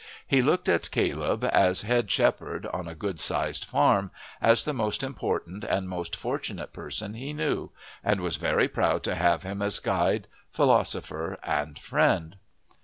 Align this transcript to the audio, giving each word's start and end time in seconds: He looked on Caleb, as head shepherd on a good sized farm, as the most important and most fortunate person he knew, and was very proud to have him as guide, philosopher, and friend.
He 0.25 0.41
looked 0.41 0.67
on 0.67 0.79
Caleb, 0.79 1.43
as 1.43 1.83
head 1.83 2.09
shepherd 2.09 2.65
on 2.73 2.87
a 2.87 2.95
good 2.95 3.19
sized 3.19 3.63
farm, 3.65 4.09
as 4.41 4.65
the 4.65 4.73
most 4.73 5.03
important 5.03 5.63
and 5.63 5.87
most 5.87 6.15
fortunate 6.15 6.73
person 6.73 7.13
he 7.13 7.33
knew, 7.33 7.69
and 8.03 8.19
was 8.19 8.37
very 8.37 8.67
proud 8.67 9.03
to 9.03 9.13
have 9.13 9.43
him 9.43 9.61
as 9.61 9.77
guide, 9.77 10.25
philosopher, 10.51 11.37
and 11.43 11.77
friend. 11.77 12.37